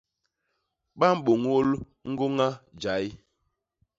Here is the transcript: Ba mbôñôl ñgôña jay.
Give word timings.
Ba 0.99 1.07
mbôñôl 1.17 1.67
ñgôña 2.11 2.47
jay. 2.81 3.05